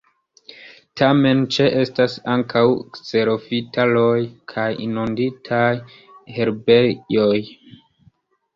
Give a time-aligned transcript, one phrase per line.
[1.01, 2.63] Tamen ĉeestas ankaŭ
[2.97, 4.15] kserofitaroj
[4.55, 5.71] kaj inunditaj
[6.41, 7.33] herbejoj.